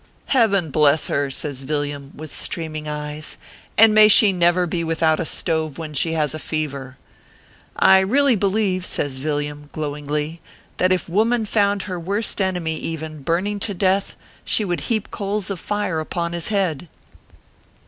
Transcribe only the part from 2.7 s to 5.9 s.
eyes; "and may she never be without a stove